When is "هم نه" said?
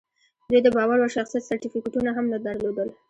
2.13-2.37